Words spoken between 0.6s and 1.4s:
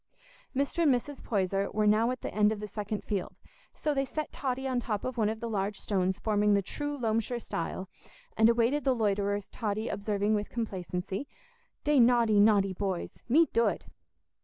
and Mrs.